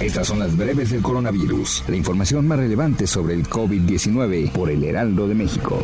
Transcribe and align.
Estas 0.00 0.28
son 0.28 0.38
las 0.40 0.54
breves 0.54 0.90
del 0.90 1.00
coronavirus, 1.00 1.84
la 1.88 1.96
información 1.96 2.46
más 2.46 2.58
relevante 2.58 3.06
sobre 3.06 3.32
el 3.32 3.48
COVID-19 3.48 4.52
por 4.52 4.70
el 4.70 4.84
Heraldo 4.84 5.26
de 5.26 5.34
México. 5.34 5.82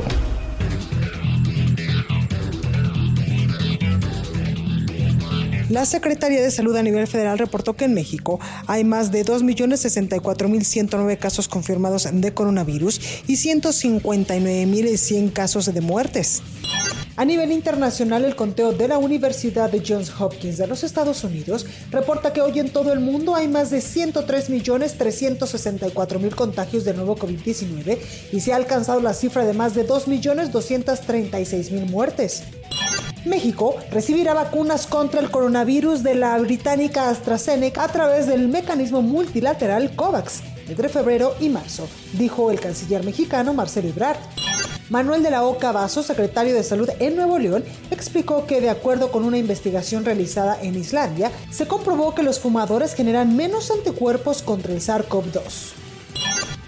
La 5.71 5.87
Secretaría 5.87 6.43
de 6.43 6.51
Salud 6.51 6.77
a 6.77 6.83
nivel 6.83 7.07
federal 7.07 7.39
reportó 7.39 7.73
que 7.73 7.87
en 7.87 7.95
México 7.95 8.39
hay 8.67 8.85
más 8.85 9.11
de 9.11 9.25
2.064.109 9.25 11.17
casos 11.17 11.49
confirmados 11.49 12.07
de 12.13 12.35
coronavirus 12.35 13.01
y 13.27 13.37
159.100 13.37 15.33
casos 15.33 15.73
de 15.73 15.81
muertes. 15.81 16.43
A 17.15 17.27
nivel 17.27 17.53
internacional, 17.53 18.25
el 18.25 18.35
conteo 18.35 18.73
de 18.73 18.89
la 18.89 18.97
Universidad 18.97 19.71
de 19.71 19.83
Johns 19.87 20.11
Hopkins 20.19 20.57
de 20.57 20.67
los 20.67 20.83
Estados 20.83 21.25
Unidos 21.25 21.67
reporta 21.91 22.33
que 22.33 22.41
hoy 22.41 22.59
en 22.59 22.71
todo 22.71 22.91
el 22.91 23.01
mundo 23.01 23.35
hay 23.35 23.49
más 23.49 23.69
de 23.71 23.81
103.364.000 23.81 26.35
contagios 26.35 26.87
de 26.87 26.95
nuevo 26.95 27.15
COVID-19 27.17 27.99
y 28.33 28.41
se 28.41 28.55
ha 28.55 28.57
alcanzado 28.57 29.03
la 29.03 29.13
cifra 29.13 29.45
de 29.45 29.53
más 29.53 29.75
de 29.75 29.87
2.236.000 29.87 31.91
muertes. 31.91 32.45
México 33.27 33.77
recibirá 33.91 34.33
vacunas 34.33 34.87
contra 34.87 35.21
el 35.21 35.31
coronavirus 35.31 36.03
de 36.03 36.15
la 36.15 36.39
británica 36.39 37.11
AstraZeneca 37.11 37.85
a 37.85 37.89
través 37.89 38.27
del 38.27 38.49
mecanismo 38.49 39.03
multilateral 39.03 39.95
COVAX 39.95 40.41
entre 40.69 40.89
febrero 40.89 41.35
y 41.41 41.51
marzo, 41.51 41.87
dijo 42.15 42.51
el 42.51 42.59
canciller 42.59 43.05
mexicano 43.05 43.53
Marcelo 43.53 43.91
Ebrard. 43.91 44.17
Manuel 44.93 45.23
de 45.23 45.31
la 45.31 45.43
Oca 45.43 45.73
Vaso, 45.73 46.03
secretario 46.03 46.55
de 46.55 46.63
Salud 46.63 46.91
en 46.99 47.17
Nuevo 47.17 47.39
León, 47.39 47.65
explicó 47.91 48.47
que 48.47 48.61
de 48.61 48.69
acuerdo 48.69 49.11
con 49.11 49.25
una 49.25 49.39
investigación 49.39 50.05
realizada 50.05 50.61
en 50.61 50.75
Islandia, 50.75 51.33
se 51.51 51.67
comprobó 51.67 52.15
que 52.15 52.23
los 52.23 52.39
fumadores 52.39 52.93
generan 52.93 53.35
menos 53.35 53.71
anticuerpos 53.71 54.43
contra 54.43 54.75
el 54.75 54.83
SARS-CoV-2. 54.83 55.73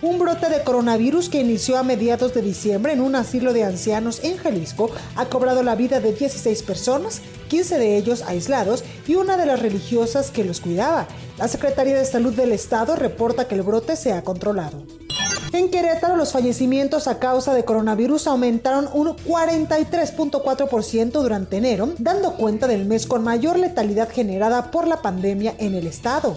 Un 0.00 0.18
brote 0.18 0.48
de 0.48 0.62
coronavirus 0.62 1.28
que 1.28 1.42
inició 1.42 1.76
a 1.76 1.82
mediados 1.82 2.32
de 2.32 2.40
diciembre 2.40 2.94
en 2.94 3.02
un 3.02 3.14
asilo 3.14 3.52
de 3.52 3.64
ancianos 3.64 4.24
en 4.24 4.38
Jalisco 4.38 4.90
ha 5.16 5.26
cobrado 5.26 5.62
la 5.62 5.74
vida 5.74 6.00
de 6.00 6.14
16 6.14 6.62
personas, 6.62 7.20
15 7.48 7.76
de 7.78 7.98
ellos 7.98 8.22
aislados 8.22 8.84
y 9.06 9.16
una 9.16 9.36
de 9.36 9.44
las 9.44 9.60
religiosas 9.60 10.30
que 10.30 10.44
los 10.44 10.62
cuidaba. 10.62 11.08
La 11.36 11.48
Secretaría 11.48 11.94
de 11.94 12.06
Salud 12.06 12.32
del 12.32 12.52
Estado 12.52 12.96
reporta 12.96 13.48
que 13.48 13.56
el 13.56 13.62
brote 13.62 13.96
se 13.96 14.14
ha 14.14 14.24
controlado. 14.24 15.03
En 15.54 15.70
Querétaro, 15.70 16.16
los 16.16 16.32
fallecimientos 16.32 17.06
a 17.06 17.20
causa 17.20 17.54
de 17.54 17.64
coronavirus 17.64 18.26
aumentaron 18.26 18.88
un 18.92 19.14
43.4% 19.14 21.12
durante 21.12 21.58
enero, 21.58 21.92
dando 21.98 22.34
cuenta 22.34 22.66
del 22.66 22.86
mes 22.86 23.06
con 23.06 23.22
mayor 23.22 23.60
letalidad 23.60 24.10
generada 24.10 24.72
por 24.72 24.88
la 24.88 25.00
pandemia 25.00 25.54
en 25.58 25.76
el 25.76 25.86
estado. 25.86 26.36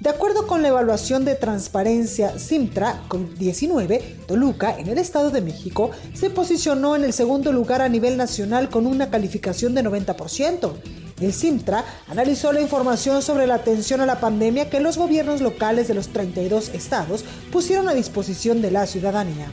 De 0.00 0.10
acuerdo 0.10 0.46
con 0.46 0.60
la 0.60 0.68
evaluación 0.68 1.24
de 1.24 1.34
transparencia 1.34 2.38
Simtra 2.38 3.00
COVID-19, 3.08 4.26
Toluca, 4.26 4.78
en 4.78 4.88
el 4.88 4.98
Estado 4.98 5.30
de 5.30 5.40
México, 5.40 5.90
se 6.12 6.28
posicionó 6.28 6.94
en 6.94 7.04
el 7.04 7.14
segundo 7.14 7.52
lugar 7.52 7.80
a 7.80 7.88
nivel 7.88 8.18
nacional 8.18 8.68
con 8.68 8.86
una 8.86 9.08
calificación 9.08 9.74
de 9.74 9.82
90%. 9.82 10.72
El 11.20 11.32
Simtra 11.32 11.84
analizó 12.08 12.52
la 12.52 12.60
información 12.60 13.22
sobre 13.22 13.46
la 13.46 13.54
atención 13.54 14.02
a 14.02 14.06
la 14.06 14.20
pandemia 14.20 14.68
que 14.68 14.80
los 14.80 14.98
gobiernos 14.98 15.40
locales 15.40 15.88
de 15.88 15.94
los 15.94 16.08
32 16.08 16.68
estados 16.70 17.24
pusieron 17.50 17.88
a 17.88 17.94
disposición 17.94 18.60
de 18.60 18.70
la 18.70 18.86
ciudadanía. 18.86 19.50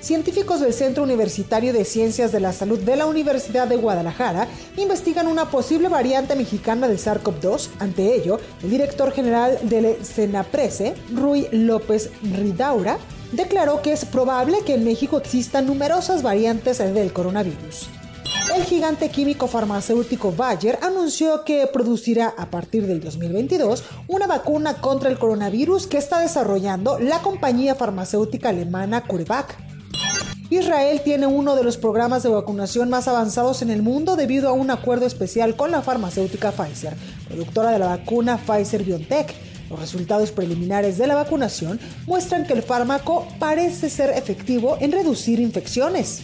Científicos 0.00 0.60
del 0.60 0.72
Centro 0.72 1.04
Universitario 1.04 1.72
de 1.72 1.84
Ciencias 1.84 2.32
de 2.32 2.40
la 2.40 2.52
Salud 2.52 2.80
de 2.80 2.96
la 2.96 3.06
Universidad 3.06 3.68
de 3.68 3.76
Guadalajara 3.76 4.48
investigan 4.76 5.28
una 5.28 5.50
posible 5.50 5.88
variante 5.88 6.34
mexicana 6.34 6.88
del 6.88 6.98
SARS-CoV-2. 6.98 7.68
Ante 7.78 8.16
ello, 8.16 8.40
el 8.62 8.70
director 8.70 9.12
general 9.12 9.58
del 9.62 10.04
Senaprese, 10.04 10.94
Rui 11.14 11.46
López 11.52 12.10
Ridaura, 12.22 12.98
declaró 13.32 13.80
que 13.82 13.92
es 13.92 14.04
probable 14.04 14.58
que 14.66 14.74
en 14.74 14.84
México 14.84 15.18
existan 15.18 15.66
numerosas 15.66 16.22
variantes 16.22 16.78
del 16.78 17.12
coronavirus. 17.12 17.88
El 18.54 18.64
gigante 18.64 19.08
químico 19.08 19.46
farmacéutico 19.46 20.30
Bayer 20.30 20.78
anunció 20.82 21.42
que 21.42 21.66
producirá 21.66 22.34
a 22.36 22.50
partir 22.50 22.86
del 22.86 23.00
2022 23.00 23.82
una 24.08 24.26
vacuna 24.26 24.74
contra 24.74 25.08
el 25.08 25.18
coronavirus 25.18 25.86
que 25.86 25.96
está 25.96 26.20
desarrollando 26.20 26.98
la 26.98 27.20
compañía 27.22 27.74
farmacéutica 27.74 28.50
alemana 28.50 29.04
CureVac. 29.04 29.56
Israel 30.50 31.00
tiene 31.02 31.26
uno 31.26 31.56
de 31.56 31.64
los 31.64 31.78
programas 31.78 32.22
de 32.24 32.28
vacunación 32.28 32.90
más 32.90 33.08
avanzados 33.08 33.62
en 33.62 33.70
el 33.70 33.80
mundo 33.80 34.16
debido 34.16 34.50
a 34.50 34.52
un 34.52 34.70
acuerdo 34.70 35.06
especial 35.06 35.56
con 35.56 35.70
la 35.70 35.80
farmacéutica 35.80 36.52
Pfizer, 36.52 36.94
productora 37.28 37.70
de 37.70 37.78
la 37.78 37.86
vacuna 37.86 38.36
Pfizer 38.36 38.84
BioNTech. 38.84 39.34
Los 39.70 39.80
resultados 39.80 40.30
preliminares 40.30 40.98
de 40.98 41.06
la 41.06 41.14
vacunación 41.14 41.80
muestran 42.06 42.44
que 42.44 42.52
el 42.52 42.62
fármaco 42.62 43.26
parece 43.38 43.88
ser 43.88 44.10
efectivo 44.10 44.76
en 44.78 44.92
reducir 44.92 45.40
infecciones. 45.40 46.22